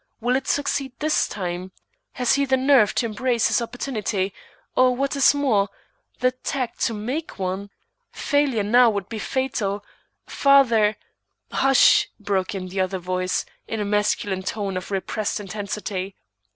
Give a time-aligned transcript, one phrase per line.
[0.19, 1.71] Will he succeed this time?
[2.13, 4.33] Has he the nerve to embrace his opportunity,
[4.75, 5.69] or what is more,
[6.21, 7.69] the tact to make one?
[8.11, 9.85] Failure now would be fatal.
[10.25, 10.97] Father"
[11.51, 16.15] "Hush!" broke in the other voice, in a masculine tone of repressed intensity.